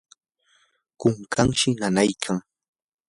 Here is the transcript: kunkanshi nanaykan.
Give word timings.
kunkanshi 0.99 1.69
nanaykan. 1.79 2.37